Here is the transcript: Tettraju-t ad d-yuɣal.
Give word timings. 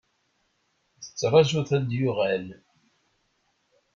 Tettraju-t 1.03 1.69
ad 1.77 1.83
d-yuɣal. 1.89 2.47